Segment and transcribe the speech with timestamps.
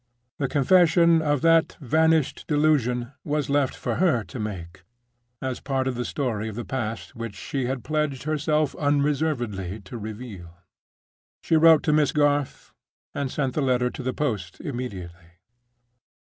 [0.39, 4.81] The confession of that vanished delusion was left for her to make,
[5.43, 9.99] as part of the story of the past which she had pledged herself unreservedly to
[9.99, 10.57] reveal.
[11.43, 12.73] She wrote to Miss Garth,
[13.13, 15.37] and sent the letter to the post immediately.